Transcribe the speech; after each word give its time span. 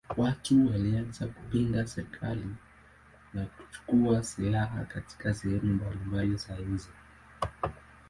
Watu 0.17 0.67
walianza 0.67 1.27
kupinga 1.27 1.87
serikali 1.87 2.47
na 3.33 3.45
kuchukua 3.45 4.23
silaha 4.23 4.85
katika 4.85 5.33
sehemu 5.33 5.73
mbalimbali 5.73 6.35
za 6.37 6.55
nchi. 6.57 6.89